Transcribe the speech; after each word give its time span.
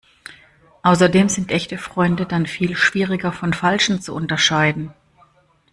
Außerdem 0.81 1.29
sind 1.29 1.51
echte 1.51 1.77
Freunde 1.77 2.25
dann 2.25 2.47
viel 2.47 2.75
schwieriger 2.75 3.31
von 3.31 3.53
falschen 3.53 4.01
zu 4.01 4.15
unterscheiden. 4.15 4.95